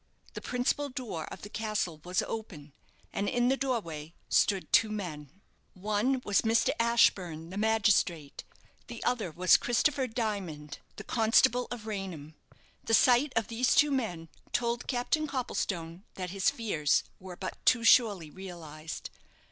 The 0.33 0.41
principal 0.41 0.89
door 0.89 1.25
of 1.25 1.43
the 1.43 1.49
castle 1.49 2.01
was 2.03 2.23
open, 2.23 2.73
and 3.13 3.29
in 3.29 3.49
the 3.49 3.55
doorway 3.55 4.15
stood 4.29 4.73
two 4.73 4.89
men. 4.89 5.29
One 5.75 6.21
was 6.25 6.41
Mr. 6.41 6.71
Ashburne, 6.79 7.51
the 7.51 7.57
magistrate; 7.57 8.43
the 8.87 9.03
other 9.03 9.29
was 9.29 9.57
Christopher 9.57 10.07
Dimond, 10.07 10.79
the 10.95 11.03
constable 11.03 11.67
of 11.69 11.85
Raynham. 11.85 12.33
The 12.83 12.95
sight 12.95 13.31
of 13.35 13.47
these 13.47 13.75
two 13.75 13.91
men 13.91 14.29
told 14.51 14.87
Captain 14.87 15.27
Copplestone 15.27 16.03
that 16.15 16.31
his 16.31 16.49
fears 16.49 17.03
were 17.19 17.35
but 17.35 17.63
too 17.63 17.83
surely 17.83 18.31
realized. 18.31 19.11